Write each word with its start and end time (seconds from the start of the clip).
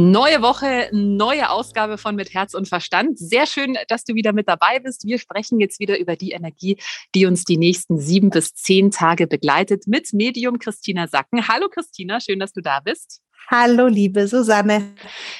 Neue 0.00 0.42
Woche, 0.42 0.88
neue 0.92 1.50
Ausgabe 1.50 1.98
von 1.98 2.14
Mit 2.14 2.32
Herz 2.32 2.54
und 2.54 2.68
Verstand. 2.68 3.18
Sehr 3.18 3.46
schön, 3.46 3.76
dass 3.88 4.04
du 4.04 4.14
wieder 4.14 4.32
mit 4.32 4.46
dabei 4.46 4.78
bist. 4.78 5.04
Wir 5.04 5.18
sprechen 5.18 5.58
jetzt 5.58 5.80
wieder 5.80 5.98
über 5.98 6.14
die 6.14 6.30
Energie, 6.30 6.76
die 7.16 7.26
uns 7.26 7.42
die 7.42 7.56
nächsten 7.56 7.98
sieben 7.98 8.30
bis 8.30 8.54
zehn 8.54 8.92
Tage 8.92 9.26
begleitet 9.26 9.88
mit 9.88 10.12
Medium 10.12 10.60
Christina 10.60 11.08
Sacken. 11.08 11.48
Hallo 11.48 11.68
Christina, 11.68 12.20
schön, 12.20 12.38
dass 12.38 12.52
du 12.52 12.60
da 12.60 12.78
bist. 12.78 13.22
Hallo, 13.50 13.88
liebe 13.88 14.28
Susanne. 14.28 14.94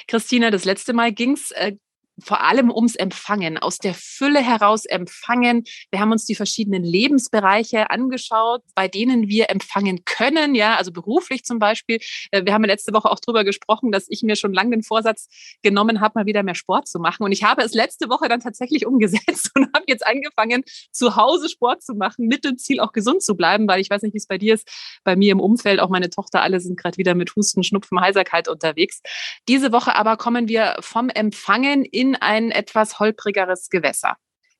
Christina, 0.09 0.51
das 0.51 0.65
letzte 0.65 0.91
Mal 0.91 1.13
ging's 1.13 1.51
äh, 1.51 1.77
vor 2.21 2.43
allem 2.43 2.71
ums 2.71 2.95
Empfangen, 2.95 3.57
aus 3.57 3.77
der 3.77 3.93
Fülle 3.93 4.41
heraus 4.41 4.85
empfangen. 4.85 5.63
Wir 5.91 5.99
haben 5.99 6.11
uns 6.11 6.25
die 6.25 6.35
verschiedenen 6.35 6.83
Lebensbereiche 6.83 7.89
angeschaut, 7.89 8.61
bei 8.75 8.87
denen 8.87 9.27
wir 9.27 9.49
empfangen 9.49 10.03
können, 10.05 10.55
ja, 10.55 10.75
also 10.75 10.91
beruflich 10.91 11.43
zum 11.43 11.59
Beispiel. 11.59 11.99
Äh, 12.31 12.45
wir 12.45 12.53
haben 12.53 12.63
letzte 12.63 12.93
Woche 12.93 13.09
auch 13.09 13.19
darüber 13.19 13.43
gesprochen, 13.43 13.91
dass 13.91 14.05
ich 14.09 14.23
mir 14.23 14.35
schon 14.35 14.53
lange 14.53 14.71
den 14.71 14.83
Vorsatz 14.83 15.27
genommen 15.61 16.01
habe, 16.01 16.19
mal 16.19 16.25
wieder 16.25 16.43
mehr 16.43 16.55
Sport 16.55 16.87
zu 16.87 16.99
machen. 16.99 17.23
Und 17.23 17.31
ich 17.31 17.43
habe 17.43 17.61
es 17.61 17.73
letzte 17.73 18.09
Woche 18.09 18.27
dann 18.27 18.39
tatsächlich 18.39 18.85
umgesetzt 18.89 19.51
und 19.55 19.69
habe 19.73 19.85
jetzt 19.87 20.05
angefangen, 20.05 20.63
zu 20.91 21.15
Hause 21.15 21.49
Sport 21.49 21.83
zu 21.83 21.93
machen, 21.93 22.27
mit 22.27 22.43
dem 22.43 22.57
Ziel 22.57 22.79
auch 22.79 22.91
gesund 22.91 23.23
zu 23.23 23.35
bleiben, 23.35 23.67
weil 23.67 23.81
ich 23.81 23.89
weiß 23.89 24.01
nicht, 24.01 24.13
wie 24.13 24.17
es 24.17 24.27
bei 24.27 24.37
dir 24.37 24.55
ist. 24.55 24.67
Bei 25.03 25.15
mir 25.15 25.31
im 25.31 25.39
Umfeld, 25.39 25.79
auch 25.79 25.89
meine 25.89 26.09
Tochter, 26.09 26.41
alle 26.41 26.59
sind 26.59 26.77
gerade 26.77 26.97
wieder 26.97 27.15
mit 27.15 27.35
Husten, 27.35 27.63
Schnupfen, 27.63 27.99
Heiserkeit 27.99 28.47
unterwegs. 28.47 29.01
Diese 29.47 29.71
Woche 29.71 29.95
aber 29.95 30.17
kommen 30.17 30.47
wir 30.47 30.75
vom 30.79 31.09
Empfangen 31.09 31.85
in 31.85 32.08
in 32.09 32.15
ein 32.15 32.51
etwas 32.51 32.99
holprigeres 32.99 33.69
Gewässer. 33.69 34.17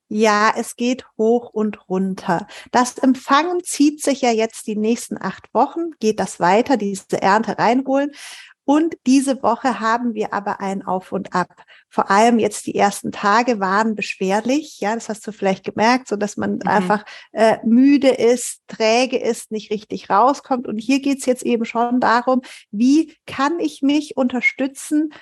Ja, 0.08 0.52
es 0.56 0.74
geht 0.74 1.04
hoch 1.16 1.50
und 1.50 1.88
runter. 1.88 2.48
Das 2.72 2.98
Empfangen 2.98 3.62
zieht 3.62 4.02
sich 4.02 4.22
ja 4.22 4.32
jetzt 4.32 4.66
die 4.66 4.76
nächsten 4.76 5.16
acht 5.16 5.52
Wochen, 5.54 5.92
geht 6.00 6.18
das 6.18 6.40
weiter, 6.40 6.76
diese 6.76 7.22
Ernte 7.22 7.58
reinholen. 7.58 8.10
Und 8.64 8.96
diese 9.06 9.42
Woche 9.42 9.80
haben 9.80 10.14
wir 10.14 10.32
aber 10.32 10.60
ein 10.60 10.84
Auf 10.84 11.12
und 11.12 11.34
Ab. 11.34 11.64
Vor 11.88 12.10
allem 12.10 12.38
jetzt 12.38 12.66
die 12.66 12.74
ersten 12.74 13.10
Tage 13.10 13.58
waren 13.58 13.96
beschwerlich. 13.96 14.78
Ja, 14.80 14.94
das 14.94 15.08
hast 15.08 15.26
du 15.26 15.32
vielleicht 15.32 15.64
gemerkt, 15.64 16.06
so 16.06 16.16
dass 16.16 16.36
man 16.36 16.54
mhm. 16.54 16.66
einfach 16.66 17.04
äh, 17.32 17.58
müde 17.64 18.10
ist, 18.10 18.62
träge 18.68 19.18
ist, 19.18 19.50
nicht 19.50 19.72
richtig 19.72 20.10
rauskommt. 20.10 20.68
Und 20.68 20.78
hier 20.78 21.00
geht's 21.00 21.26
jetzt 21.26 21.42
eben 21.42 21.64
schon 21.64 21.98
darum, 22.00 22.42
wie 22.70 23.16
kann 23.26 23.58
ich 23.58 23.82
mich 23.82 24.16
unterstützen, 24.16 25.12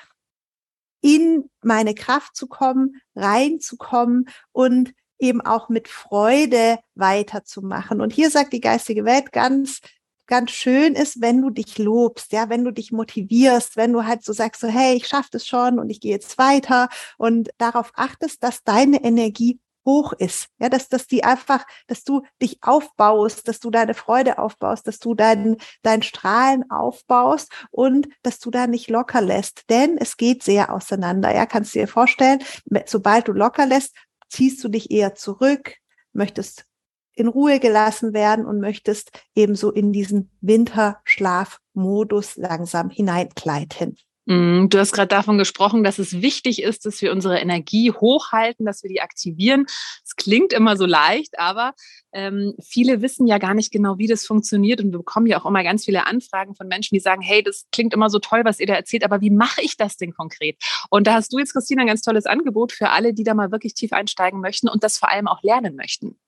in 1.00 1.50
meine 1.62 1.94
Kraft 1.94 2.36
zu 2.36 2.46
kommen, 2.46 3.00
reinzukommen 3.14 4.28
und 4.52 4.92
eben 5.18 5.40
auch 5.40 5.68
mit 5.68 5.88
Freude 5.88 6.78
weiterzumachen. 6.94 8.00
Und 8.00 8.12
hier 8.12 8.30
sagt 8.30 8.52
die 8.52 8.60
geistige 8.60 9.04
Welt 9.04 9.32
ganz, 9.32 9.80
ganz 10.26 10.50
schön 10.50 10.94
ist, 10.94 11.20
wenn 11.20 11.42
du 11.42 11.50
dich 11.50 11.78
lobst, 11.78 12.32
ja, 12.32 12.48
wenn 12.48 12.64
du 12.64 12.70
dich 12.70 12.92
motivierst, 12.92 13.76
wenn 13.76 13.92
du 13.92 14.04
halt 14.04 14.22
so 14.22 14.32
sagst, 14.32 14.60
so, 14.60 14.68
hey, 14.68 14.94
ich 14.94 15.08
schaffe 15.08 15.30
das 15.32 15.46
schon 15.46 15.78
und 15.78 15.90
ich 15.90 16.00
gehe 16.00 16.12
jetzt 16.12 16.38
weiter 16.38 16.88
und 17.16 17.50
darauf 17.58 17.90
achtest, 17.94 18.42
dass 18.42 18.62
deine 18.62 19.02
Energie 19.02 19.58
hoch 19.88 20.12
ist. 20.12 20.48
Ja, 20.58 20.68
dass, 20.68 20.90
dass 20.90 21.06
die 21.06 21.24
einfach, 21.24 21.66
dass 21.86 22.04
du 22.04 22.22
dich 22.42 22.58
aufbaust, 22.60 23.48
dass 23.48 23.58
du 23.58 23.70
deine 23.70 23.94
Freude 23.94 24.38
aufbaust, 24.38 24.86
dass 24.86 24.98
du 24.98 25.14
dein, 25.14 25.56
dein 25.82 26.02
Strahlen 26.02 26.70
aufbaust 26.70 27.50
und 27.70 28.06
dass 28.22 28.38
du 28.38 28.50
da 28.50 28.66
nicht 28.66 28.90
locker 28.90 29.22
lässt. 29.22 29.64
Denn 29.70 29.96
es 29.96 30.18
geht 30.18 30.42
sehr 30.42 30.74
auseinander. 30.74 31.34
Ja, 31.34 31.46
kannst 31.46 31.74
du 31.74 31.78
dir 31.78 31.88
vorstellen, 31.88 32.40
sobald 32.84 33.28
du 33.28 33.32
locker 33.32 33.64
lässt, 33.64 33.96
ziehst 34.28 34.62
du 34.62 34.68
dich 34.68 34.90
eher 34.90 35.14
zurück, 35.14 35.76
möchtest 36.12 36.66
in 37.14 37.26
Ruhe 37.26 37.58
gelassen 37.58 38.12
werden 38.12 38.44
und 38.44 38.60
möchtest 38.60 39.10
ebenso 39.34 39.72
in 39.72 39.92
diesen 39.92 40.30
Winterschlafmodus 40.42 42.36
langsam 42.36 42.90
hineingleiten. 42.90 43.96
Mm, 44.28 44.68
du 44.68 44.78
hast 44.78 44.92
gerade 44.92 45.08
davon 45.08 45.38
gesprochen, 45.38 45.82
dass 45.82 45.98
es 45.98 46.20
wichtig 46.20 46.62
ist, 46.62 46.84
dass 46.84 47.00
wir 47.00 47.12
unsere 47.12 47.38
Energie 47.38 47.92
hochhalten, 47.92 48.66
dass 48.66 48.82
wir 48.82 48.90
die 48.90 49.00
aktivieren. 49.00 49.64
Es 50.04 50.16
klingt 50.16 50.52
immer 50.52 50.76
so 50.76 50.84
leicht, 50.84 51.38
aber 51.38 51.72
ähm, 52.12 52.54
viele 52.62 53.00
wissen 53.00 53.26
ja 53.26 53.38
gar 53.38 53.54
nicht 53.54 53.72
genau, 53.72 53.96
wie 53.96 54.06
das 54.06 54.26
funktioniert. 54.26 54.82
Und 54.82 54.92
wir 54.92 54.98
bekommen 54.98 55.26
ja 55.26 55.40
auch 55.40 55.46
immer 55.46 55.62
ganz 55.64 55.86
viele 55.86 56.06
Anfragen 56.06 56.54
von 56.54 56.68
Menschen, 56.68 56.94
die 56.94 57.00
sagen, 57.00 57.22
hey, 57.22 57.42
das 57.42 57.64
klingt 57.72 57.94
immer 57.94 58.10
so 58.10 58.18
toll, 58.18 58.42
was 58.44 58.60
ihr 58.60 58.66
da 58.66 58.74
erzählt, 58.74 59.02
aber 59.02 59.22
wie 59.22 59.30
mache 59.30 59.62
ich 59.62 59.78
das 59.78 59.96
denn 59.96 60.12
konkret? 60.12 60.58
Und 60.90 61.06
da 61.06 61.14
hast 61.14 61.32
du 61.32 61.38
jetzt, 61.38 61.54
Christina, 61.54 61.80
ein 61.80 61.88
ganz 61.88 62.02
tolles 62.02 62.26
Angebot 62.26 62.72
für 62.72 62.90
alle, 62.90 63.14
die 63.14 63.24
da 63.24 63.32
mal 63.32 63.50
wirklich 63.50 63.72
tief 63.72 63.94
einsteigen 63.94 64.40
möchten 64.40 64.68
und 64.68 64.84
das 64.84 64.98
vor 64.98 65.10
allem 65.10 65.26
auch 65.26 65.42
lernen 65.42 65.74
möchten. 65.74 66.18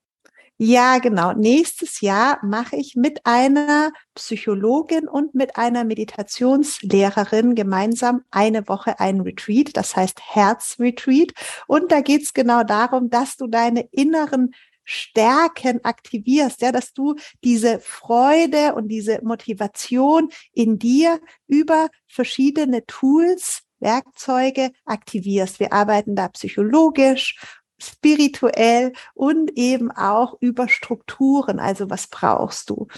Ja, 0.62 0.98
genau. 0.98 1.32
Nächstes 1.32 2.02
Jahr 2.02 2.38
mache 2.44 2.76
ich 2.76 2.94
mit 2.94 3.24
einer 3.24 3.92
Psychologin 4.14 5.08
und 5.08 5.34
mit 5.34 5.56
einer 5.56 5.84
Meditationslehrerin 5.84 7.54
gemeinsam 7.54 8.24
eine 8.30 8.68
Woche 8.68 9.00
ein 9.00 9.22
Retreat, 9.22 9.74
das 9.74 9.96
heißt 9.96 10.20
Herzretreat. 10.22 11.32
Und 11.66 11.90
da 11.90 12.02
geht's 12.02 12.34
genau 12.34 12.62
darum, 12.62 13.08
dass 13.08 13.38
du 13.38 13.46
deine 13.46 13.88
inneren 13.90 14.50
Stärken 14.84 15.82
aktivierst, 15.82 16.60
ja, 16.60 16.72
dass 16.72 16.92
du 16.92 17.14
diese 17.42 17.78
Freude 17.80 18.74
und 18.74 18.88
diese 18.88 19.20
Motivation 19.22 20.28
in 20.52 20.78
dir 20.78 21.20
über 21.46 21.88
verschiedene 22.06 22.84
Tools 22.84 23.62
Werkzeuge 23.78 24.72
aktivierst. 24.84 25.58
Wir 25.58 25.72
arbeiten 25.72 26.14
da 26.14 26.28
psychologisch 26.28 27.38
spirituell 27.82 28.92
und 29.14 29.56
eben 29.56 29.90
auch 29.90 30.36
über 30.40 30.68
Strukturen. 30.68 31.58
Also 31.60 31.90
was 31.90 32.08
brauchst 32.08 32.70
du? 32.70 32.88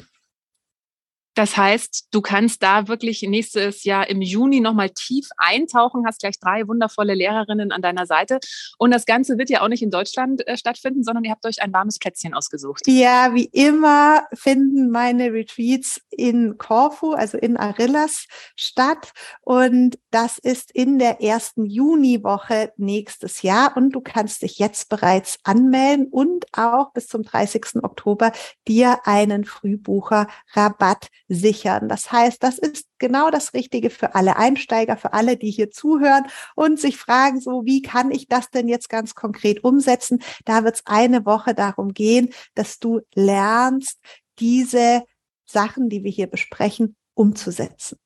Das 1.34 1.56
heißt, 1.56 2.08
du 2.10 2.20
kannst 2.20 2.62
da 2.62 2.88
wirklich 2.88 3.22
nächstes 3.22 3.84
Jahr 3.84 4.08
im 4.08 4.20
Juni 4.20 4.60
nochmal 4.60 4.90
tief 4.90 5.28
eintauchen, 5.38 6.04
hast 6.06 6.20
gleich 6.20 6.38
drei 6.38 6.68
wundervolle 6.68 7.14
Lehrerinnen 7.14 7.72
an 7.72 7.80
deiner 7.80 8.06
Seite. 8.06 8.38
Und 8.78 8.90
das 8.90 9.06
Ganze 9.06 9.38
wird 9.38 9.48
ja 9.48 9.62
auch 9.62 9.68
nicht 9.68 9.82
in 9.82 9.90
Deutschland 9.90 10.46
äh, 10.46 10.56
stattfinden, 10.56 11.02
sondern 11.04 11.24
ihr 11.24 11.30
habt 11.30 11.46
euch 11.46 11.62
ein 11.62 11.72
warmes 11.72 11.98
Plätzchen 11.98 12.34
ausgesucht. 12.34 12.82
Ja, 12.86 13.34
wie 13.34 13.46
immer 13.46 14.26
finden 14.34 14.90
meine 14.90 15.32
Retreats 15.32 16.00
in 16.10 16.58
Corfu, 16.58 17.12
also 17.12 17.38
in 17.38 17.56
Arillas 17.56 18.26
statt. 18.54 19.12
Und 19.40 19.98
das 20.10 20.38
ist 20.38 20.70
in 20.70 20.98
der 20.98 21.22
ersten 21.22 21.64
Juniwoche 21.64 22.72
nächstes 22.76 23.40
Jahr. 23.42 23.74
Und 23.76 23.92
du 23.92 24.02
kannst 24.02 24.42
dich 24.42 24.58
jetzt 24.58 24.90
bereits 24.90 25.38
anmelden 25.44 26.08
und 26.08 26.44
auch 26.52 26.92
bis 26.92 27.08
zum 27.08 27.22
30. 27.22 27.82
Oktober 27.82 28.32
dir 28.68 28.98
einen 29.04 29.44
Frühbucher-Rabatt 29.44 31.08
sichern. 31.34 31.88
Das 31.88 32.12
heißt, 32.12 32.42
das 32.42 32.58
ist 32.58 32.86
genau 32.98 33.30
das 33.30 33.54
Richtige 33.54 33.90
für 33.90 34.14
alle 34.14 34.36
Einsteiger, 34.36 34.96
für 34.96 35.12
alle, 35.12 35.36
die 35.36 35.50
hier 35.50 35.70
zuhören 35.70 36.24
und 36.54 36.78
sich 36.78 36.96
fragen, 36.96 37.40
so 37.40 37.64
wie 37.64 37.82
kann 37.82 38.10
ich 38.10 38.28
das 38.28 38.50
denn 38.50 38.68
jetzt 38.68 38.88
ganz 38.88 39.14
konkret 39.14 39.64
umsetzen? 39.64 40.22
Da 40.44 40.64
wird 40.64 40.76
es 40.76 40.82
eine 40.86 41.24
Woche 41.24 41.54
darum 41.54 41.94
gehen, 41.94 42.30
dass 42.54 42.78
du 42.78 43.00
lernst, 43.14 43.98
diese 44.38 45.02
Sachen, 45.44 45.88
die 45.88 46.04
wir 46.04 46.10
hier 46.10 46.26
besprechen, 46.26 46.96
umzusetzen. 47.14 47.98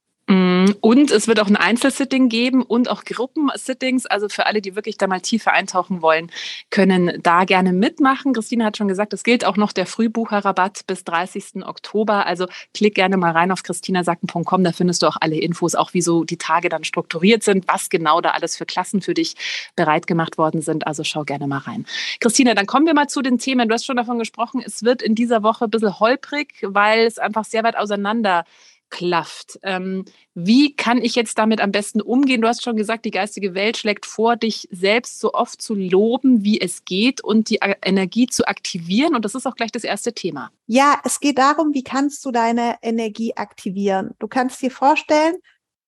Mm, 0.66 0.72
und 0.80 1.10
es 1.10 1.28
wird 1.28 1.40
auch 1.40 1.46
ein 1.46 1.56
Einzelsitting 1.56 2.28
geben 2.28 2.62
und 2.62 2.90
auch 2.90 3.04
Gruppensittings. 3.04 4.06
Also 4.06 4.28
für 4.28 4.46
alle, 4.46 4.60
die 4.60 4.74
wirklich 4.74 4.98
da 4.98 5.06
mal 5.06 5.20
tiefer 5.20 5.52
eintauchen 5.52 6.02
wollen, 6.02 6.30
können 6.70 7.20
da 7.22 7.44
gerne 7.44 7.72
mitmachen. 7.72 8.32
Christine 8.32 8.64
hat 8.64 8.76
schon 8.76 8.88
gesagt, 8.88 9.12
es 9.12 9.22
gilt 9.22 9.44
auch 9.44 9.56
noch 9.56 9.72
der 9.72 9.86
Frühbucherrabatt 9.86 10.86
bis 10.86 11.04
30. 11.04 11.64
Oktober. 11.66 12.26
Also 12.26 12.46
klick 12.74 12.94
gerne 12.94 13.16
mal 13.16 13.32
rein 13.32 13.52
auf 13.52 13.62
christinasacken.com. 13.62 14.64
Da 14.64 14.72
findest 14.72 15.02
du 15.02 15.06
auch 15.06 15.16
alle 15.20 15.36
Infos, 15.36 15.74
auch 15.74 15.94
wie 15.94 16.02
so 16.02 16.24
die 16.24 16.38
Tage 16.38 16.68
dann 16.68 16.84
strukturiert 16.84 17.42
sind, 17.42 17.68
was 17.68 17.88
genau 17.88 18.20
da 18.20 18.30
alles 18.30 18.56
für 18.56 18.66
Klassen 18.66 19.00
für 19.00 19.14
dich 19.14 19.34
bereit 19.76 20.06
gemacht 20.06 20.38
worden 20.38 20.62
sind. 20.62 20.86
Also 20.86 21.04
schau 21.04 21.24
gerne 21.24 21.46
mal 21.46 21.58
rein. 21.58 21.86
Christina, 22.20 22.54
dann 22.54 22.66
kommen 22.66 22.86
wir 22.86 22.94
mal 22.94 23.08
zu 23.08 23.22
den 23.22 23.38
Themen. 23.38 23.68
Du 23.68 23.74
hast 23.74 23.84
schon 23.84 23.96
davon 23.96 24.18
gesprochen, 24.18 24.62
es 24.64 24.82
wird 24.82 25.02
in 25.02 25.14
dieser 25.14 25.42
Woche 25.42 25.64
ein 25.64 25.70
bisschen 25.70 25.98
holprig, 26.00 26.54
weil 26.62 27.06
es 27.06 27.18
einfach 27.18 27.44
sehr 27.44 27.62
weit 27.62 27.76
auseinander 27.76 28.44
klafft. 28.90 29.58
Ähm, 29.62 30.04
wie 30.34 30.74
kann 30.74 30.98
ich 30.98 31.14
jetzt 31.14 31.38
damit 31.38 31.60
am 31.60 31.72
besten 31.72 32.00
umgehen? 32.00 32.40
Du 32.40 32.48
hast 32.48 32.62
schon 32.62 32.76
gesagt, 32.76 33.04
die 33.04 33.10
geistige 33.10 33.54
Welt 33.54 33.76
schlägt 33.76 34.06
vor, 34.06 34.36
dich 34.36 34.68
selbst 34.70 35.20
so 35.20 35.32
oft 35.32 35.60
zu 35.60 35.74
loben, 35.74 36.44
wie 36.44 36.60
es 36.60 36.84
geht 36.84 37.22
und 37.22 37.50
die 37.50 37.58
Energie 37.82 38.26
zu 38.26 38.46
aktivieren. 38.46 39.14
Und 39.14 39.24
das 39.24 39.34
ist 39.34 39.46
auch 39.46 39.56
gleich 39.56 39.72
das 39.72 39.84
erste 39.84 40.12
Thema. 40.12 40.50
Ja, 40.66 41.00
es 41.04 41.20
geht 41.20 41.38
darum, 41.38 41.74
wie 41.74 41.84
kannst 41.84 42.24
du 42.24 42.30
deine 42.30 42.76
Energie 42.82 43.36
aktivieren? 43.36 44.14
Du 44.18 44.28
kannst 44.28 44.62
dir 44.62 44.70
vorstellen, 44.70 45.36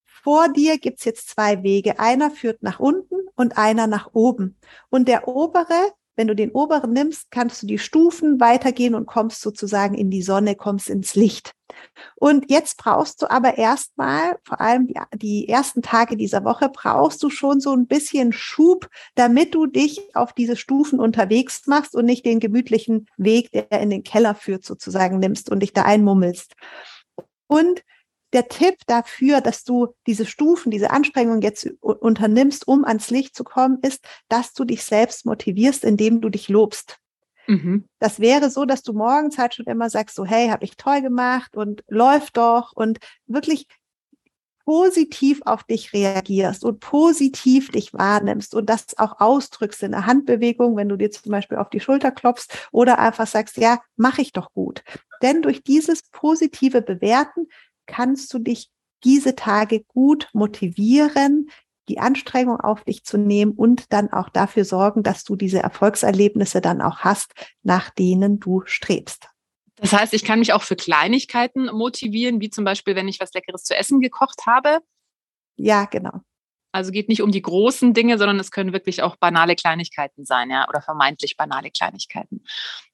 vor 0.05 0.49
dir 0.53 0.79
gibt's 0.79 1.05
jetzt 1.05 1.31
zwei 1.31 1.63
Wege. 1.63 2.01
Einer 2.01 2.31
führt 2.31 2.63
nach 2.63 2.81
unten 2.81 3.17
und 3.37 3.57
einer 3.57 3.87
nach 3.87 4.11
oben. 4.13 4.57
Und 4.91 5.09
der 5.09 5.29
obere 5.29 5.93
wenn 6.19 6.27
du 6.27 6.35
den 6.35 6.51
oberen 6.51 6.93
nimmst, 6.93 7.31
kannst 7.31 7.63
du 7.63 7.67
die 7.69 7.79
Stufen 7.79 8.41
weitergehen 8.41 8.97
und 8.97 9.07
kommst 9.07 9.41
sozusagen 9.41 9.95
in 9.95 10.11
die 10.11 10.23
Sonne, 10.23 10.57
kommst 10.57 10.91
ins 10.91 11.15
Licht. 11.15 11.55
Und 12.17 12.51
jetzt 12.51 12.77
brauchst 12.77 13.23
du 13.23 13.31
aber 13.31 13.57
erstmal, 13.57 14.37
vor 14.43 14.61
allem 14.61 14.89
die, 14.89 14.99
die, 15.15 15.49
ersten 15.49 15.81
Tage 15.81 16.17
dieser 16.17 16.45
Woche, 16.45 16.71
brauchst 16.71 17.23
du 17.23 17.31
schon 17.31 17.61
so 17.61 17.73
ein 17.73 17.87
bisschen 17.87 18.33
Schub, 18.33 18.89
damit 19.15 19.55
du 19.55 19.67
dich 19.67 20.01
auf 20.17 20.33
diese 20.33 20.57
Stufen 20.57 20.99
unterwegs 20.99 21.69
machst 21.69 21.95
und 21.95 22.05
nicht 22.05 22.27
den 22.27 22.41
gemütlichen 22.41 23.07
Weg, 23.17 23.53
der 23.53 23.71
in 23.81 23.91
den 23.91 24.03
Keller 24.03 24.35
führt, 24.35 24.65
sozusagen 24.65 25.21
nimmst 25.21 25.49
und 25.53 25.61
dich 25.61 25.73
da 25.73 25.83
einmummelst. 25.83 26.55
Und 27.47 27.85
der 28.33 28.49
Tipp 28.49 28.77
dafür, 28.87 29.41
dass 29.41 29.65
du 29.65 29.89
diese 30.07 30.27
Stufen, 30.27 30.71
diese 30.71 30.91
Anstrengungen 30.91 31.41
jetzt 31.41 31.69
unternimmst, 31.81 32.69
um 32.69 32.85
ans 32.85 33.11
Licht 33.11 33.35
zu 33.35 33.45
kommen, 33.45 33.79
ist, 33.83 34.05
dass 34.29 34.53
du 34.53 34.65
dich 34.65 34.85
selbst 34.85 35.27
motivierst, 35.27 35.85
indem 35.85 36.21
du 36.21 36.29
dich 36.29 36.49
lobst. 36.49 36.99
Mhm. 37.47 37.89
Das 37.99 38.21
wäre 38.21 38.51
so, 38.51 38.67
dass 38.67 38.83
du 38.83 38.93
morgens 38.93 39.39
halt 39.39 39.55
schon 39.55 39.67
immer 39.67 39.89
sagst, 39.89 40.17
so, 40.17 40.27
hey, 40.27 40.49
habe 40.49 40.65
ich 40.65 40.77
toll 40.77 41.01
gemacht 41.01 41.57
und 41.57 41.83
läuft 41.89 42.37
doch 42.37 42.73
und 42.75 42.99
wirklich 43.27 43.67
positiv 44.69 45.41
auf 45.47 45.65
dich 45.65 45.95
reagierst 45.95 46.63
und 46.63 46.81
positiv 46.81 47.71
dich 47.71 47.95
wahrnimmst 47.95 48.55
und 48.55 48.69
das 48.69 48.99
auch 48.99 49.19
ausdrückst 49.19 49.83
in 49.83 49.93
der 49.93 50.05
Handbewegung, 50.05 50.77
wenn 50.77 50.91
du 50.91 50.97
dir 50.97 51.11
zum 51.11 51.33
Beispiel 51.33 51.57
auf 51.57 51.71
die 51.71 51.81
Schulter 51.81 52.11
klopfst 52.11 52.69
oder 52.71 52.99
einfach 52.99 53.27
sagst, 53.27 53.57
ja, 53.57 53.81
mache 53.97 54.21
ich 54.21 54.35
doch 54.35 54.53
gut. 54.53 54.85
Denn 55.23 55.41
durch 55.41 55.63
dieses 55.63 56.03
positive 56.11 56.83
Bewerten 56.83 57.47
kannst 57.89 58.33
du 58.33 58.39
dich 58.39 58.71
diese 59.03 59.35
Tage 59.35 59.83
gut 59.85 60.29
motivieren, 60.33 61.51
die 61.89 61.99
Anstrengung 61.99 62.61
auf 62.61 62.85
dich 62.85 63.05
zu 63.05 63.17
nehmen 63.17 63.53
und 63.53 63.93
dann 63.93 64.13
auch 64.13 64.29
dafür 64.29 64.65
sorgen, 64.65 65.03
dass 65.03 65.25
du 65.25 65.37
diese 65.37 65.61
Erfolgserlebnisse 65.61 66.61
dann 66.61 66.81
auch 66.81 66.99
hast, 66.99 67.33
nach 67.63 67.91
denen 67.91 68.39
du 68.39 68.63
strebst. 68.67 69.29
Das 69.77 69.93
heißt, 69.93 70.13
ich 70.13 70.25
kann 70.25 70.41
mich 70.41 70.53
auch 70.53 70.63
für 70.63 70.77
Kleinigkeiten 70.77 71.67
motivieren, 71.67 72.41
wie 72.41 72.51
zum 72.51 72.65
Beispiel, 72.65 72.97
wenn 72.97 73.09
ich 73.09 73.21
was 73.21 73.33
Leckeres 73.33 73.65
zu 73.65 73.77
essen 73.77 74.01
gekocht 74.01 74.47
habe. 74.47 74.81
Ja, 75.57 75.87
genau. 75.87 76.21
Also 76.79 76.93
geht 76.93 77.09
nicht 77.09 77.23
um 77.23 77.33
die 77.33 77.43
großen 77.43 77.93
Dinge, 77.93 78.19
sondern 78.19 78.39
es 78.39 78.53
können 78.53 78.73
wirklich 78.73 79.03
auch 79.03 79.17
banale 79.17 79.57
Kleinigkeiten 79.57 80.25
sein, 80.25 80.49
ja, 80.51 80.69
oder 80.69 80.81
vermeintlich 80.81 81.37
banale 81.37 81.73
Kleinigkeiten. 81.73 82.45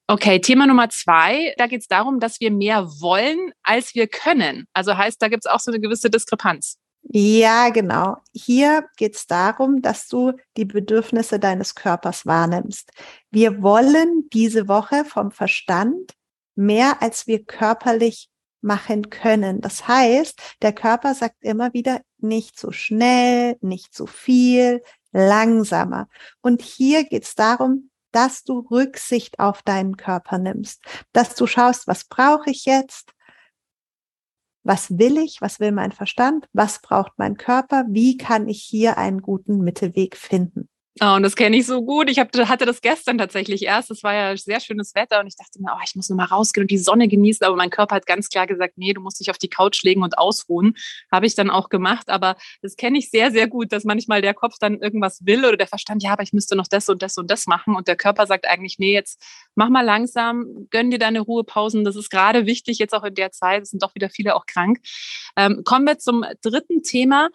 Okay, 0.06 0.40
Thema 0.40 0.66
Nummer 0.66 0.88
zwei, 0.88 1.54
da 1.58 1.66
geht 1.66 1.82
es 1.82 1.86
darum, 1.86 2.19
dass 2.19 2.40
wir 2.40 2.50
mehr 2.50 2.86
wollen, 3.00 3.52
als 3.62 3.94
wir 3.94 4.06
können. 4.06 4.66
Also 4.72 4.96
heißt, 4.96 5.20
da 5.20 5.28
gibt 5.28 5.44
es 5.44 5.50
auch 5.50 5.60
so 5.60 5.70
eine 5.70 5.81
gewisse 5.81 6.08
Diskrepanz. 6.08 6.78
Ja, 7.02 7.69
genau. 7.69 8.16
Hier 8.32 8.86
geht 8.96 9.16
es 9.16 9.26
darum, 9.26 9.82
dass 9.82 10.08
du 10.08 10.32
die 10.56 10.64
Bedürfnisse 10.64 11.38
deines 11.38 11.75
Körpers 11.75 12.25
wahrnimmst. 12.25 12.90
Wir 13.31 13.62
wollen 13.62 14.31
diese 14.32 14.66
Woche 14.66 15.04
vom 15.04 15.31
Verstand 15.31 16.12
mehr, 16.54 17.02
als 17.02 17.26
wir 17.26 17.44
körperlich 17.44 18.31
machen 18.62 19.10
können. 19.10 19.60
Das 19.60 19.86
heißt, 19.86 20.40
der 20.62 20.72
Körper 20.72 21.14
sagt 21.14 21.36
immer 21.40 21.75
wieder 21.75 22.00
nicht 22.25 22.59
so 22.59 22.73
schnell, 22.73 23.56
nicht 23.61 23.94
so 23.94 24.06
viel, 24.06 24.82
langsamer. 25.12 26.09
Und 26.41 26.61
hier 26.62 27.05
geht 27.05 27.25
es 27.25 27.35
darum, 27.35 27.91
dass 28.11 28.44
du 28.44 28.61
Rücksicht 28.71 29.38
auf 29.38 29.62
deinen 29.62 29.97
Körper 29.97 30.38
nimmst, 30.38 30.82
dass 31.12 31.35
du 31.35 31.47
schaust, 31.47 31.87
was 31.87 32.05
brauche 32.05 32.50
ich 32.50 32.65
jetzt, 32.65 33.12
was 34.62 34.99
will 34.99 35.19
ich, 35.19 35.41
was 35.41 35.61
will 35.61 35.73
mein 35.73 35.93
Verstand, 35.93 36.49
was 36.53 36.81
braucht 36.81 37.12
mein 37.17 37.37
Körper, 37.37 37.85
wie 37.88 38.17
kann 38.17 38.49
ich 38.49 38.62
hier 38.62 38.99
einen 38.99 39.20
guten 39.20 39.59
Mittelweg 39.59 40.17
finden. 40.17 40.69
Oh, 41.00 41.14
und 41.14 41.25
das 41.25 41.35
kenne 41.35 41.56
ich 41.56 41.67
so 41.67 41.82
gut. 41.82 42.08
Ich 42.08 42.20
hab, 42.20 42.32
hatte 42.49 42.67
das 42.67 42.81
gestern 42.81 43.19
tatsächlich 43.19 43.64
erst. 43.64 43.91
Es 43.91 44.05
war 44.05 44.14
ja 44.14 44.37
sehr 44.37 44.61
schönes 44.61 44.94
Wetter 44.94 45.19
und 45.19 45.26
ich 45.26 45.35
dachte 45.35 45.61
mir, 45.61 45.73
oh, 45.75 45.81
ich 45.85 45.96
muss 45.96 46.08
nur 46.08 46.17
mal 46.17 46.26
rausgehen 46.26 46.62
und 46.62 46.70
die 46.70 46.79
Sonne 46.79 47.08
genießen. 47.08 47.44
Aber 47.44 47.56
mein 47.56 47.70
Körper 47.70 47.96
hat 47.96 48.06
ganz 48.06 48.29
klar 48.29 48.46
gesagt, 48.46 48.75
nee, 48.76 48.93
du 48.93 49.00
musst 49.00 49.19
dich 49.19 49.29
auf 49.31 49.38
die 49.38 49.49
Couch 49.49 49.82
legen 49.82 50.05
und 50.05 50.17
ausruhen. 50.19 50.76
Habe 51.11 51.26
ich 51.26 51.35
dann 51.35 51.50
auch 51.50 51.69
gemacht. 51.69 52.08
Aber 52.11 52.37
das 52.62 52.76
kenne 52.76 52.99
ich 52.99 53.11
sehr, 53.11 53.32
sehr 53.32 53.49
gut, 53.49 53.73
dass 53.73 53.82
manchmal 53.82 54.23
der 54.23 54.35
Kopf 54.35 54.55
dann 54.61 54.79
irgendwas 54.79 55.26
will 55.26 55.44
oder 55.44 55.56
der 55.56 55.67
Verstand, 55.67 56.05
ja, 56.05 56.12
aber 56.12 56.23
ich 56.23 56.32
müsste 56.32 56.55
noch 56.55 56.69
das 56.69 56.88
und 56.88 57.02
das 57.02 57.19
und 57.19 57.29
das 57.29 57.49
machen. 57.49 57.75
Und 57.75 57.88
der 57.88 57.96
Körper 57.96 58.29
sagt 58.29 58.46
eigentlich, 58.46 58.79
nee, 58.79 58.93
jetzt 58.93 59.20
mach 59.56 59.70
mal 59.70 59.85
langsam, 59.85 60.69
gönn 60.70 60.93
dir 60.93 61.00
deine 61.00 61.20
Ruhepausen. 61.23 61.85
Das 61.85 61.96
ist 61.96 62.08
gerade 62.08 62.46
wichtig, 62.46 62.79
jetzt 62.79 62.94
auch 62.94 63.05
in 63.05 63.17
der 63.17 63.32
Zeit. 63.32 63.62
Es 63.62 63.70
sind 63.70 63.82
doch 63.82 63.96
wieder 63.96 64.11
viele 64.11 64.37
auch 64.37 64.46
krank. 64.46 64.79
Ähm, 65.37 65.62
kommen 65.64 65.87
wir 65.87 65.99
zum 65.99 66.25
dritten 66.41 66.85
Thema. 66.85 67.31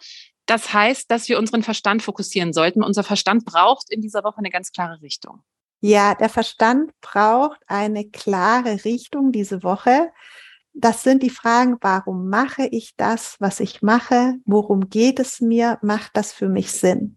Das 0.50 0.74
heißt, 0.74 1.08
dass 1.12 1.28
wir 1.28 1.38
unseren 1.38 1.62
Verstand 1.62 2.02
fokussieren 2.02 2.52
sollten. 2.52 2.82
Unser 2.82 3.04
Verstand 3.04 3.44
braucht 3.44 3.88
in 3.88 4.00
dieser 4.00 4.24
Woche 4.24 4.38
eine 4.38 4.50
ganz 4.50 4.72
klare 4.72 5.00
Richtung. 5.00 5.44
Ja, 5.80 6.16
der 6.16 6.28
Verstand 6.28 6.90
braucht 7.00 7.60
eine 7.68 8.10
klare 8.10 8.84
Richtung 8.84 9.30
diese 9.30 9.62
Woche. 9.62 10.10
Das 10.72 11.04
sind 11.04 11.22
die 11.22 11.30
Fragen, 11.30 11.76
warum 11.80 12.28
mache 12.28 12.66
ich 12.66 12.96
das, 12.96 13.36
was 13.38 13.60
ich 13.60 13.80
mache? 13.80 14.38
Worum 14.44 14.88
geht 14.88 15.20
es 15.20 15.40
mir? 15.40 15.78
Macht 15.82 16.16
das 16.16 16.32
für 16.32 16.48
mich 16.48 16.72
Sinn? 16.72 17.16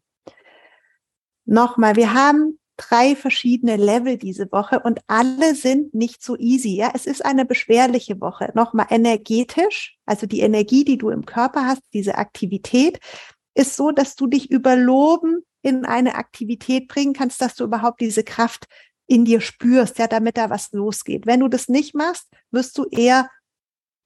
Nochmal, 1.45 1.95
wir 1.95 2.13
haben 2.13 2.59
drei 2.77 3.15
verschiedene 3.15 3.75
Level 3.75 4.17
diese 4.17 4.51
Woche 4.51 4.79
und 4.79 4.99
alle 5.07 5.55
sind 5.55 5.93
nicht 5.93 6.23
so 6.23 6.35
easy. 6.37 6.75
Ja, 6.75 6.91
es 6.93 7.05
ist 7.05 7.23
eine 7.23 7.45
beschwerliche 7.45 8.19
Woche. 8.19 8.51
Nochmal 8.55 8.87
energetisch, 8.89 9.97
also 10.05 10.25
die 10.25 10.41
Energie, 10.41 10.83
die 10.83 10.97
du 10.97 11.09
im 11.09 11.25
Körper 11.25 11.65
hast, 11.65 11.81
diese 11.93 12.15
Aktivität 12.15 12.99
ist 13.53 13.75
so, 13.75 13.91
dass 13.91 14.15
du 14.15 14.27
dich 14.27 14.49
über 14.49 14.75
Loben 14.75 15.43
in 15.61 15.85
eine 15.85 16.15
Aktivität 16.15 16.87
bringen 16.87 17.13
kannst, 17.13 17.41
dass 17.41 17.55
du 17.55 17.63
überhaupt 17.63 18.01
diese 18.01 18.23
Kraft 18.23 18.65
in 19.05 19.25
dir 19.25 19.41
spürst, 19.41 19.99
ja, 19.99 20.07
damit 20.07 20.37
da 20.37 20.49
was 20.49 20.71
losgeht. 20.71 21.25
Wenn 21.25 21.41
du 21.41 21.47
das 21.47 21.69
nicht 21.69 21.93
machst, 21.93 22.27
wirst 22.51 22.77
du 22.77 22.85
eher 22.85 23.29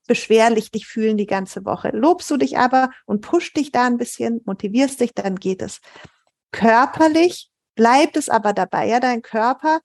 beschwerlich 0.07 0.71
dich 0.71 0.87
fühlen 0.87 1.17
die 1.17 1.25
ganze 1.25 1.65
Woche. 1.65 1.89
Lobst 1.89 2.31
du 2.31 2.37
dich 2.37 2.57
aber 2.57 2.91
und 3.05 3.21
pusht 3.21 3.57
dich 3.57 3.71
da 3.71 3.85
ein 3.85 3.97
bisschen, 3.97 4.41
motivierst 4.45 4.99
dich, 4.99 5.13
dann 5.13 5.35
geht 5.35 5.61
es. 5.61 5.79
Körperlich 6.51 7.51
bleibt 7.77 8.17
es 8.17 8.27
aber 8.27 8.51
dabei, 8.51 8.89
ja, 8.89 8.99
dein 8.99 9.21
Körper 9.21 9.79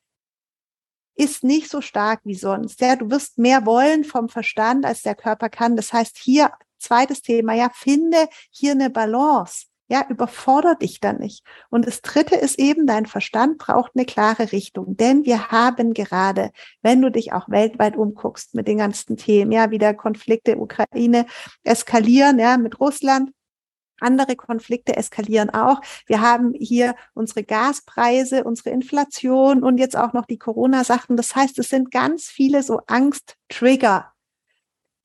ist 1.14 1.44
nicht 1.44 1.70
so 1.70 1.80
stark 1.80 2.20
wie 2.24 2.34
sonst. 2.34 2.80
Ja, 2.80 2.96
du 2.96 3.10
wirst 3.10 3.38
mehr 3.38 3.64
wollen 3.66 4.02
vom 4.02 4.28
Verstand, 4.28 4.84
als 4.84 5.02
der 5.02 5.14
Körper 5.14 5.48
kann. 5.48 5.76
Das 5.76 5.92
heißt, 5.92 6.16
hier 6.18 6.50
zweites 6.78 7.22
Thema, 7.22 7.54
ja, 7.54 7.70
finde 7.72 8.28
hier 8.50 8.72
eine 8.72 8.90
Balance. 8.90 9.66
Ja, 9.88 10.06
überfordere 10.08 10.78
dich 10.78 11.00
da 11.00 11.12
nicht. 11.12 11.44
Und 11.68 11.86
das 11.86 12.00
dritte 12.00 12.34
ist 12.34 12.58
eben, 12.58 12.86
dein 12.86 13.04
Verstand 13.04 13.58
braucht 13.58 13.92
eine 13.94 14.06
klare 14.06 14.50
Richtung. 14.50 14.96
Denn 14.96 15.26
wir 15.26 15.50
haben 15.50 15.92
gerade, 15.92 16.50
wenn 16.80 17.02
du 17.02 17.10
dich 17.10 17.34
auch 17.34 17.50
weltweit 17.50 17.94
umguckst 17.94 18.54
mit 18.54 18.68
den 18.68 18.78
ganzen 18.78 19.18
Themen, 19.18 19.52
ja, 19.52 19.70
wie 19.70 19.76
der 19.76 19.92
Konflikte 19.92 20.56
Ukraine 20.56 21.26
eskalieren, 21.62 22.38
ja, 22.38 22.56
mit 22.56 22.80
Russland, 22.80 23.32
andere 24.02 24.36
Konflikte 24.36 24.96
eskalieren 24.96 25.50
auch. 25.50 25.80
Wir 26.06 26.20
haben 26.20 26.52
hier 26.54 26.94
unsere 27.14 27.44
Gaspreise, 27.44 28.44
unsere 28.44 28.70
Inflation 28.70 29.62
und 29.62 29.78
jetzt 29.78 29.96
auch 29.96 30.12
noch 30.12 30.26
die 30.26 30.38
Corona-Sachen. 30.38 31.16
Das 31.16 31.34
heißt, 31.34 31.58
es 31.58 31.68
sind 31.68 31.90
ganz 31.90 32.24
viele 32.24 32.62
so 32.62 32.80
Angst-Trigger, 32.86 34.12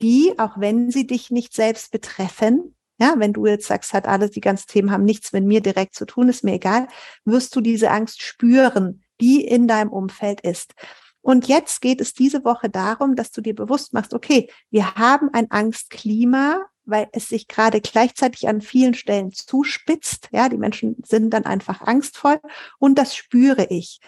die, 0.01 0.33
auch 0.37 0.59
wenn 0.59 0.91
sie 0.91 1.07
dich 1.07 1.31
nicht 1.31 1.53
selbst 1.53 1.91
betreffen, 1.91 2.75
ja, 2.99 3.13
wenn 3.17 3.33
du 3.33 3.45
jetzt 3.45 3.67
sagst, 3.67 3.93
hat 3.93 4.07
alles, 4.07 4.31
die 4.31 4.41
ganzen 4.41 4.67
Themen 4.67 4.91
haben 4.91 5.03
nichts 5.03 5.31
mit 5.31 5.43
mir 5.43 5.61
direkt 5.61 5.93
zu 5.93 6.05
tun, 6.05 6.29
ist 6.29 6.43
mir 6.43 6.53
egal, 6.53 6.87
wirst 7.25 7.55
du 7.55 7.61
diese 7.61 7.91
Angst 7.91 8.21
spüren, 8.21 9.03
die 9.21 9.45
in 9.45 9.67
deinem 9.67 9.91
Umfeld 9.91 10.41
ist. 10.41 10.73
Und 11.21 11.47
jetzt 11.47 11.81
geht 11.81 12.01
es 12.01 12.13
diese 12.13 12.43
Woche 12.43 12.69
darum, 12.69 13.15
dass 13.15 13.31
du 13.31 13.41
dir 13.41 13.53
bewusst 13.53 13.93
machst, 13.93 14.13
okay, 14.13 14.49
wir 14.71 14.95
haben 14.95 15.29
ein 15.33 15.51
Angstklima, 15.51 16.65
weil 16.87 17.07
es 17.11 17.29
sich 17.29 17.47
gerade 17.47 17.81
gleichzeitig 17.81 18.47
an 18.47 18.61
vielen 18.61 18.93
Stellen 18.93 19.31
zuspitzt. 19.31 20.29
Ja, 20.31 20.49
die 20.49 20.57
Menschen 20.57 20.95
sind 21.05 21.31
dann 21.31 21.45
einfach 21.45 21.81
angstvoll 21.81 22.39
und 22.79 22.97
das 22.97 23.15
spüre 23.15 23.67
ich. 23.69 23.99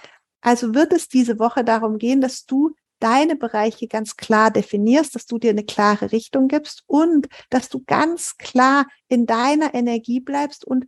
Also 0.42 0.74
wird 0.74 0.94
es 0.94 1.08
diese 1.08 1.38
Woche 1.40 1.64
darum 1.64 1.98
gehen, 1.98 2.22
dass 2.22 2.46
du 2.46 2.76
deine 3.00 3.36
Bereiche 3.36 3.88
ganz 3.88 4.18
klar 4.18 4.52
definierst, 4.52 5.16
dass 5.16 5.26
du 5.26 5.38
dir 5.38 5.52
eine 5.52 5.64
klare 5.64 6.12
Richtung 6.12 6.48
gibst 6.48 6.84
und 6.88 7.28
dass 7.50 7.70
du 7.70 7.84
ganz 7.86 8.38
klar 8.38 8.88
in 9.08 9.26
deiner 9.26 9.74
Energie 9.74 10.20
bleibst 10.20 10.66
und 10.66 10.86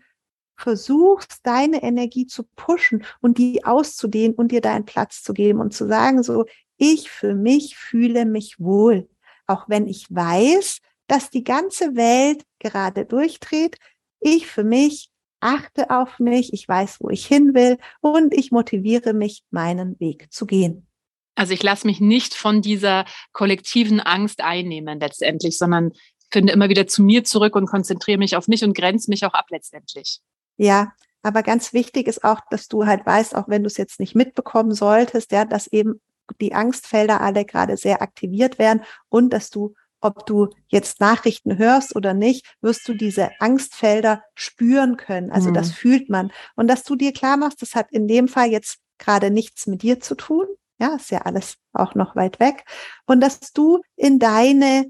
versuchst, 0.57 1.39
deine 1.43 1.81
Energie 1.81 2.27
zu 2.27 2.43
pushen 2.55 3.03
und 3.19 3.38
die 3.38 3.65
auszudehnen 3.65 4.36
und 4.36 4.51
dir 4.51 4.62
deinen 4.62 4.86
Platz 4.86 5.24
zu 5.24 5.33
geben 5.33 5.60
und 5.60 5.74
zu 5.74 5.88
sagen, 5.88 6.21
so, 6.21 6.45
ich 6.77 7.10
für 7.10 7.33
mich 7.33 7.77
fühle 7.77 8.25
mich 8.25 8.60
wohl. 8.60 9.10
Auch 9.48 9.65
wenn 9.67 9.88
ich 9.88 10.05
weiß, 10.10 10.79
dass 11.08 11.29
die 11.29 11.43
ganze 11.43 11.96
Welt 11.96 12.43
gerade 12.60 13.05
durchdreht. 13.05 13.77
Ich 14.20 14.48
für 14.48 14.63
mich 14.63 15.10
achte 15.39 15.89
auf 15.89 16.20
mich, 16.20 16.53
ich 16.53 16.67
weiß, 16.67 16.98
wo 17.00 17.10
ich 17.10 17.25
hin 17.25 17.53
will 17.53 17.77
und 18.00 18.34
ich 18.34 18.51
motiviere 18.51 19.13
mich, 19.13 19.43
meinen 19.50 20.00
Weg 20.00 20.31
zu 20.31 20.46
gehen. 20.46 20.88
Also 21.36 21.53
ich 21.53 21.63
lasse 21.63 21.88
mich 21.88 22.00
nicht 22.00 22.36
von 22.36 22.62
dieser 22.62 23.05
kollektiven 23.31 24.00
Angst 24.00 24.41
einnehmen 24.41 25.00
letztendlich, 25.00 25.58
sondern 25.58 25.91
finde 26.31 26.53
immer 26.53 26.70
wieder 26.70 26.88
zu 26.88 27.01
mir 27.01 27.24
zurück 27.24 27.55
und 27.55 27.67
konzentriere 27.67 28.17
mich 28.17 28.36
auf 28.36 28.48
mich 28.48 28.63
und 28.63 28.75
grenze 28.75 29.10
mich 29.10 29.25
auch 29.25 29.34
ab 29.34 29.48
letztendlich. 29.50 30.20
Ja, 30.58 30.93
Aber 31.24 31.43
ganz 31.43 31.74
wichtig 31.74 32.08
ist 32.08 32.24
auch, 32.24 32.39
dass 32.50 32.67
du 32.67 32.86
halt 32.86 33.05
weißt, 33.05 33.36
auch 33.36 33.48
wenn 33.48 33.63
du 33.63 33.67
es 33.67 33.77
jetzt 33.77 34.00
nicht 34.00 34.15
mitbekommen 34.15 34.74
solltest, 34.74 35.31
ja, 35.31 35.46
dass 35.46 35.67
eben 35.67 36.01
die 36.39 36.53
Angstfelder 36.53 37.22
alle 37.22 37.46
gerade 37.46 37.77
sehr 37.77 38.01
aktiviert 38.01 38.58
werden 38.58 38.84
und 39.10 39.31
dass 39.31 39.50
du 39.50 39.74
ob 40.01 40.25
du 40.25 40.50
jetzt 40.67 41.00
Nachrichten 41.00 41.58
hörst 41.58 41.96
oder 41.96 42.13
nicht, 42.13 42.46
wirst 42.62 42.88
du 42.88 42.93
diese 42.93 43.29
Angstfelder 43.39 44.24
spüren 44.36 44.98
können. 44.98 45.31
Also 45.31 45.50
mhm. 45.50 45.53
das 45.53 45.72
fühlt 45.72 46.10
man. 46.10 46.31
Und 46.55 46.67
dass 46.67 46.84
du 46.84 46.96
dir 46.96 47.13
klar 47.13 47.38
machst, 47.38 47.62
das 47.62 47.75
hat 47.75 47.91
in 47.91 48.08
dem 48.08 48.27
Fall 48.27 48.50
jetzt 48.50 48.79
gerade 48.98 49.31
nichts 49.31 49.67
mit 49.67 49.84
dir 49.84 50.00
zu 50.00 50.15
tun. 50.15 50.46
Ja, 50.79 50.96
ist 50.96 51.12
ja 51.12 51.20
alles 51.20 51.58
auch 51.74 51.96
noch 51.96 52.15
weit 52.15 52.39
weg. 52.39 52.65
Und 53.05 53.22
dass 53.22 53.39
du 53.53 53.81
in 53.96 54.20
deine 54.20 54.86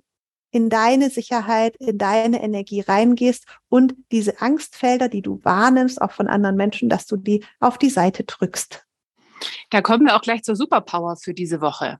in 0.54 0.70
deine 0.70 1.10
Sicherheit, 1.10 1.78
in 1.78 1.98
deine 1.98 2.44
Energie 2.44 2.82
reingehst 2.82 3.46
und 3.70 3.96
diese 4.12 4.42
Angstfelder, 4.42 5.08
die 5.08 5.22
du 5.22 5.40
wahrnimmst, 5.44 6.02
auch 6.02 6.12
von 6.12 6.28
anderen 6.28 6.58
Menschen, 6.58 6.90
dass 6.90 7.06
du 7.06 7.16
die 7.16 7.46
auf 7.62 7.78
die 7.78 7.90
Seite 7.90 8.26
drückst. 8.26 8.86
Da 9.70 9.82
kommen 9.82 10.06
wir 10.06 10.16
auch 10.16 10.22
gleich 10.22 10.44
zur 10.44 10.58
Superpower 10.58 11.16
für 11.16 11.34
diese 11.34 11.62
Woche. 11.62 12.00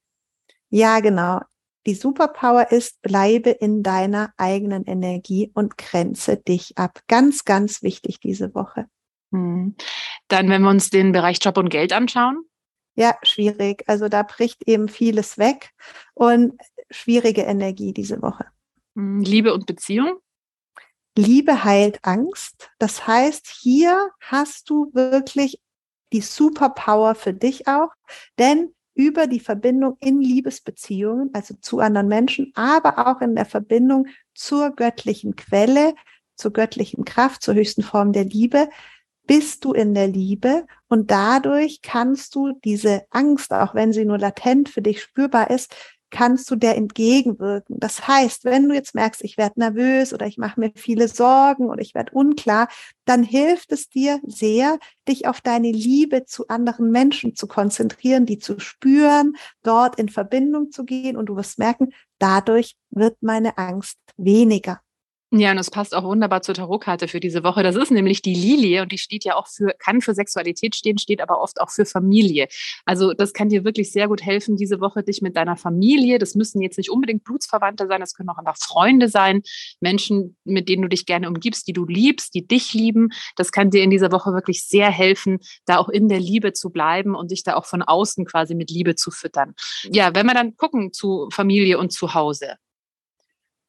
Ja, 0.70 1.00
genau. 1.00 1.40
Die 1.88 1.96
Superpower 1.96 2.72
ist, 2.72 3.02
bleibe 3.02 3.50
in 3.50 3.82
deiner 3.82 4.34
eigenen 4.38 4.86
Energie 4.86 5.52
und 5.54 5.78
grenze 5.78 6.38
dich 6.38 6.78
ab. 6.78 7.02
Ganz, 7.08 7.44
ganz 7.44 7.82
wichtig 7.82 8.20
diese 8.20 8.54
Woche. 8.54 8.86
Hm. 9.32 9.76
Dann, 10.28 10.50
wenn 10.50 10.62
wir 10.62 10.70
uns 10.70 10.90
den 10.90 11.12
Bereich 11.12 11.40
Job 11.42 11.58
und 11.58 11.70
Geld 11.70 11.94
anschauen. 11.94 12.44
Ja, 12.96 13.18
schwierig. 13.24 13.84
Also 13.88 14.10
da 14.10 14.24
bricht 14.24 14.68
eben 14.68 14.90
vieles 14.90 15.38
weg 15.38 15.72
und 16.14 16.54
schwierige 16.90 17.44
Energie 17.44 17.94
diese 17.94 18.22
Woche. 18.22 18.46
Hm, 18.96 19.22
Liebe 19.22 19.54
und 19.54 19.66
Beziehung? 19.66 20.20
Liebe 21.18 21.64
heilt 21.64 22.00
Angst. 22.04 22.70
Das 22.80 23.08
heißt, 23.08 23.48
hier 23.48 24.12
hast 24.20 24.70
du 24.70 24.92
wirklich 24.94 25.60
die 26.14 26.22
Superpower 26.22 27.16
für 27.16 27.34
dich 27.34 27.68
auch, 27.68 27.90
denn 28.38 28.74
über 29.02 29.26
die 29.26 29.40
Verbindung 29.40 29.98
in 30.00 30.22
Liebesbeziehungen, 30.22 31.32
also 31.34 31.56
zu 31.60 31.80
anderen 31.80 32.08
Menschen, 32.08 32.52
aber 32.54 33.08
auch 33.08 33.20
in 33.22 33.34
der 33.34 33.46
Verbindung 33.46 34.06
zur 34.36 34.76
göttlichen 34.76 35.36
Quelle, 35.36 35.96
zur 36.36 36.54
göttlichen 36.54 37.04
Kraft, 37.04 37.42
zur 37.42 37.56
höchsten 37.56 37.82
Form 37.82 38.14
der 38.14 38.26
Liebe, 38.26 38.70
bist 39.26 39.66
du 39.66 39.74
in 39.74 39.96
der 39.96 40.08
Liebe 40.08 40.68
und 40.88 41.10
dadurch 41.10 41.82
kannst 41.82 42.36
du 42.36 42.54
diese 42.64 43.02
Angst, 43.10 43.52
auch 43.54 43.74
wenn 43.74 43.92
sie 43.92 44.06
nur 44.06 44.20
latent 44.20 44.70
für 44.70 44.84
dich 44.84 45.02
spürbar 45.02 45.50
ist, 45.50 45.76
kannst 46.12 46.52
du 46.52 46.56
der 46.56 46.76
entgegenwirken. 46.76 47.78
Das 47.80 48.08
heißt, 48.08 48.46
wenn 48.46 48.70
du 48.70 48.76
jetzt 48.76 48.94
merkst, 48.94 49.24
ich 49.24 49.38
werde 49.38 49.60
nervös 49.60 50.14
oder 50.14 50.28
ich 50.28 50.38
mache 50.38 50.60
mir 50.60 50.72
viele 50.76 51.08
Sorgen 51.08 51.70
oder 51.70 51.82
ich 51.82 51.96
werde 51.96 52.12
unklar, 52.14 52.68
dann 53.06 53.24
hilft 53.24 53.72
es 53.72 53.90
dir 53.90 54.20
sehr, 54.28 54.78
dich 55.08 55.28
auf 55.28 55.42
deine 55.42 55.72
Liebe 55.72 56.26
zu 56.26 56.48
anderen 56.50 56.92
Menschen 56.92 57.36
zu 57.36 57.48
konzentrieren, 57.48 58.26
die 58.26 58.38
zu 58.38 58.60
spüren, 58.60 59.34
dort 59.64 59.98
in 59.98 60.10
Verbindung 60.10 60.72
zu 60.72 60.86
gehen 60.86 61.18
und 61.18 61.28
du 61.28 61.36
wirst 61.36 61.58
merken, 61.58 61.94
dadurch 62.20 62.76
wird 62.92 63.18
meine 63.22 63.58
Angst 63.58 63.98
weniger. 64.18 64.82
Ja, 65.34 65.52
und 65.52 65.58
es 65.60 65.72
passt 65.72 65.96
auch 65.96 66.04
wunderbar 66.04 66.42
zur 66.42 66.56
Tarotkarte 66.56 67.08
für 67.08 67.22
diese 67.22 67.42
Woche. 67.42 67.64
Das 67.64 67.78
ist 67.78 67.90
nämlich 67.90 68.22
die 68.22 68.36
Lilie 68.36 68.82
und 68.82 68.92
die 68.92 68.98
steht 68.98 69.24
ja 69.24 69.38
auch 69.38 69.48
für, 69.48 69.74
kann 69.80 70.02
für 70.02 70.14
Sexualität 70.14 70.76
stehen, 70.76 70.98
steht 70.98 71.22
aber 71.22 71.40
oft 71.40 71.62
auch 71.62 71.70
für 71.70 71.86
Familie. 71.86 72.50
Also 72.84 73.14
das 73.14 73.32
kann 73.32 73.48
dir 73.48 73.64
wirklich 73.64 73.94
sehr 73.94 74.10
gut 74.10 74.22
helfen, 74.22 74.58
diese 74.58 74.82
Woche 74.82 75.04
dich 75.04 75.22
mit 75.22 75.38
deiner 75.38 75.56
Familie, 75.56 76.20
das 76.20 76.36
müssen 76.36 76.62
jetzt 76.62 76.78
nicht 76.78 76.92
unbedingt 76.92 77.24
Blutsverwandte 77.24 77.88
sein, 77.88 78.02
das 78.02 78.14
können 78.14 78.28
auch 78.28 78.40
einfach 78.40 78.58
Freunde 78.58 79.08
sein, 79.08 79.42
Menschen, 79.80 80.36
mit 80.44 80.68
denen 80.68 80.82
du 80.82 80.90
dich 80.90 81.06
gerne 81.06 81.30
umgibst, 81.30 81.66
die 81.66 81.74
du 81.74 81.86
liebst, 81.86 82.34
die 82.36 82.46
dich 82.46 82.74
lieben. 82.74 83.08
Das 83.38 83.54
kann 83.54 83.70
dir 83.70 83.84
in 83.84 83.90
dieser 83.90 84.12
Woche 84.12 84.34
wirklich 84.34 84.66
sehr 84.66 84.92
helfen, 84.92 85.40
da 85.64 85.78
auch 85.78 85.88
in 85.88 86.10
der 86.10 86.20
Liebe 86.20 86.52
zu 86.52 86.72
bleiben 86.72 87.16
und 87.16 87.32
dich 87.32 87.44
da 87.44 87.56
auch 87.56 87.66
von 87.66 87.84
außen 87.84 88.26
quasi 88.26 88.54
mit 88.54 88.70
Liebe 88.70 88.96
zu 88.96 89.12
füttern. 89.12 89.54
Ja, 89.94 90.14
wenn 90.14 90.26
wir 90.26 90.34
dann 90.34 90.58
gucken 90.58 90.92
zu 90.92 91.30
Familie 91.32 91.80
und 91.80 91.94
zu 91.94 92.14
Hause. 92.14 92.58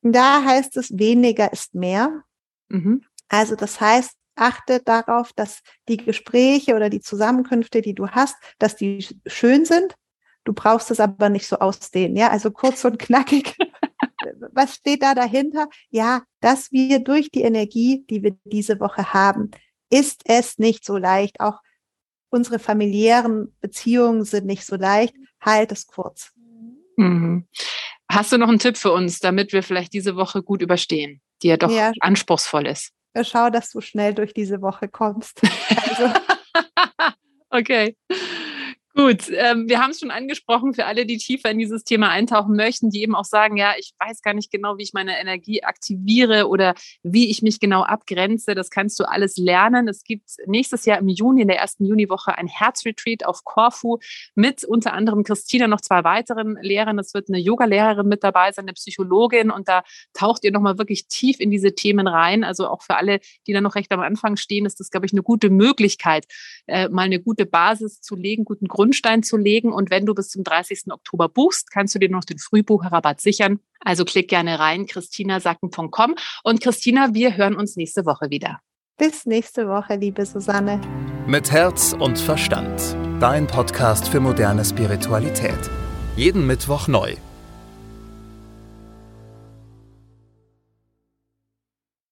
Da 0.03 0.45
heißt 0.45 0.77
es, 0.77 0.99
weniger 0.99 1.53
ist 1.53 1.75
mehr. 1.75 2.25
Mhm. 2.69 3.05
Also 3.29 3.55
das 3.55 3.81
heißt, 3.81 4.17
achte 4.35 4.81
darauf, 4.81 5.33
dass 5.33 5.63
die 5.89 5.97
Gespräche 5.97 6.75
oder 6.75 6.91
die 6.91 7.01
Zusammenkünfte, 7.01 7.83
die 7.83 7.95
du 7.95 8.09
hast, 8.09 8.37
dass 8.59 8.77
die 8.77 9.07
schön 9.27 9.65
sind. 9.65 9.95
Du 10.45 10.53
brauchst 10.53 10.91
es 10.91 10.99
aber 10.99 11.29
nicht 11.29 11.47
so 11.47 11.59
ausdehnen. 11.59 12.17
Ja, 12.17 12.31
also 12.31 12.51
kurz 12.51 12.85
und 12.85 12.99
knackig. 12.99 13.57
Was 14.53 14.75
steht 14.77 15.03
da 15.03 15.15
dahinter? 15.15 15.69
Ja, 15.91 16.23
dass 16.41 16.73
wir 16.73 17.01
durch 17.01 17.31
die 17.31 17.43
Energie, 17.43 18.05
die 18.09 18.23
wir 18.23 18.37
diese 18.45 18.81
Woche 18.81 19.13
haben, 19.13 19.51
ist 19.91 20.23
es 20.25 20.59
nicht 20.59 20.85
so 20.85 20.97
leicht. 20.97 21.41
Auch 21.41 21.61
unsere 22.31 22.59
familiären 22.59 23.55
Beziehungen 23.61 24.25
sind 24.25 24.47
nicht 24.47 24.65
so 24.65 24.77
leicht. 24.77 25.15
Halt 25.41 25.71
es 25.73 25.87
kurz. 25.87 26.33
Mhm. 26.97 27.47
Hast 28.11 28.33
du 28.33 28.39
noch 28.39 28.49
einen 28.49 28.59
Tipp 28.59 28.77
für 28.77 28.93
uns, 28.93 29.21
damit 29.21 29.53
wir 29.53 29.63
vielleicht 29.63 29.93
diese 29.93 30.17
Woche 30.17 30.43
gut 30.43 30.63
überstehen, 30.63 31.21
die 31.43 31.49
ja 31.49 31.57
doch 31.57 31.71
ja. 31.71 31.93
anspruchsvoll 32.01 32.67
ist? 32.67 32.91
Schau, 33.23 33.51
dass 33.51 33.71
du 33.71 33.81
schnell 33.81 34.15
durch 34.15 34.33
diese 34.33 34.63
Woche 34.63 34.89
kommst. 34.89 35.41
Also. 35.93 36.13
okay. 37.51 37.97
Gut, 38.95 39.31
ähm, 39.31 39.71
wir 39.71 39.81
haben 39.81 39.93
es 39.93 40.01
schon 40.01 40.11
angesprochen 40.11 40.75
für 40.75 40.85
alle, 40.85 41.07
die 41.07 41.17
tiefer 41.17 41.51
in 41.51 41.59
dieses 41.59 41.83
Thema 41.83 42.11
eintauchen 42.11 42.55
möchten, 42.55 42.91
die 42.91 43.01
eben 43.01 43.15
auch 43.15 43.25
sagen, 43.25 43.57
ja, 43.57 43.73
ich 43.79 43.95
weiß 43.99 44.21
gar 44.21 44.35
nicht 44.35 44.51
genau, 44.51 44.77
wie 44.77 44.83
ich 44.83 44.93
meine 44.93 45.19
Energie 45.19 45.65
aktiviere 45.65 46.47
oder 46.47 46.75
wie 47.03 47.31
ich 47.31 47.41
mich 47.41 47.59
genau 47.59 47.85
abgrenze. 47.85 48.55
Das 48.55 48.69
kannst 48.69 49.01
du 49.01 49.05
alles 49.05 49.39
lernen. 49.39 49.89
Es 49.89 50.05
gibt 50.05 50.33
nächstes 50.45 50.85
Jahr 50.85 50.99
im 50.99 51.09
Juni, 51.09 51.41
in 51.41 51.49
der 51.49 51.59
ersten 51.59 51.87
Juniwoche, 51.87 52.37
ein 52.37 52.49
Herzretreat 52.49 53.25
auf 53.25 53.45
Korfu 53.45 53.97
mit 54.35 54.63
unter 54.63 54.93
anderem 54.93 55.25
Christina, 55.25 55.69
noch 55.69 55.81
zwei 55.81 56.05
weiteren 56.05 56.59
Lehrern. 56.61 56.99
Es 56.99 57.15
wird 57.15 57.31
eine 57.31 57.39
Yoga-Lehrerin 57.39 58.07
mit 58.07 58.23
dabei 58.23 58.53
sein, 58.53 58.67
eine 58.67 58.75
Psychologin 58.75 59.51
und 59.51 59.69
da 59.69 59.85
taucht 60.13 60.45
ihr 60.45 60.53
nochmal 60.53 60.77
wirklich 60.77 61.09
tief 61.09 61.41
in 61.41 61.51
diese 61.51 61.75
Themen 61.75 62.07
rein. 62.07 62.45
Also 62.45 62.69
auch 62.69 62.83
für 62.83 62.97
alle, 62.97 63.21
die 63.47 63.55
da 63.55 63.63
noch 63.63 63.75
recht 63.75 63.91
am 63.91 64.01
Anfang 64.01 64.37
stehen, 64.37 64.67
ist 64.67 64.81
das, 64.81 64.91
glaube 64.91 65.07
ich, 65.07 65.13
eine 65.13 65.23
gute 65.23 65.49
Möglichkeit, 65.49 66.27
äh, 66.67 66.91
mal 66.91 67.05
eine 67.05 67.21
gute 67.21 67.47
Basis 67.47 68.03
zu 68.03 68.17
legen, 68.17 68.45
guten 68.45 68.69
Grund 68.69 68.82
Grundstein 68.83 69.23
zu 69.23 69.37
legen. 69.37 69.73
Und 69.73 69.91
wenn 69.91 70.07
du 70.07 70.15
bis 70.15 70.31
zum 70.31 70.43
30. 70.43 70.91
Oktober 70.91 71.29
buchst, 71.29 71.71
kannst 71.71 71.95
du 71.95 72.01
dir 72.01 72.11
noch 72.11 72.25
den 72.25 72.39
Frühbucherrabatt 72.39 73.21
sichern. 73.21 73.61
Also 73.79 74.05
klick 74.05 74.29
gerne 74.29 74.59
rein, 74.59 74.87
christinasacken.com. 74.87 76.17
Und 76.43 76.61
Christina, 76.61 77.15
wir 77.15 77.37
hören 77.37 77.55
uns 77.55 77.77
nächste 77.77 78.05
Woche 78.07 78.31
wieder. 78.31 78.59
Bis 78.99 79.25
nächste 79.25 79.69
Woche, 79.69 79.95
liebe 79.95 80.27
Susanne. 80.27 80.81
Mit 81.27 81.53
Herz 81.53 81.95
und 81.97 82.19
Verstand. 82.19 82.97
Dein 83.21 83.47
Podcast 83.47 84.09
für 84.09 84.19
moderne 84.19 84.65
Spiritualität. 84.65 85.71
Jeden 86.17 86.45
Mittwoch 86.47 86.89
neu. 86.89 87.15